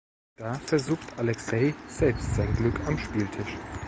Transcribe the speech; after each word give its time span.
Da 0.35 0.55
versucht 0.55 1.19
Alexej 1.19 1.75
selbst 1.87 2.33
sein 2.33 2.51
Glück 2.55 2.79
am 2.87 2.97
Spieltisch. 2.97 3.55